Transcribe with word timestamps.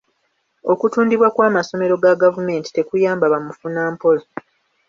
Okutundibwa 0.71 1.27
kw'amasomero 1.35 1.93
ga 2.03 2.13
gavumenti 2.23 2.69
tekuyamba 2.71 3.25
bamufunampola. 3.33 4.21